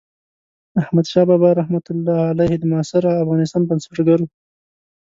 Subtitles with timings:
[0.81, 4.27] احمدشاه بابا رحمة الله علیه د معاصر افغانستان بنسټګر و.